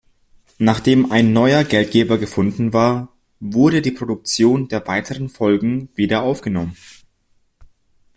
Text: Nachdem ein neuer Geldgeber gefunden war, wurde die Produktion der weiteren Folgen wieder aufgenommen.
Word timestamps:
Nachdem 0.57 1.11
ein 1.11 1.31
neuer 1.31 1.63
Geldgeber 1.63 2.17
gefunden 2.17 2.73
war, 2.73 3.15
wurde 3.39 3.83
die 3.83 3.91
Produktion 3.91 4.67
der 4.67 4.87
weiteren 4.87 5.29
Folgen 5.29 5.89
wieder 5.93 6.23
aufgenommen. 6.23 6.75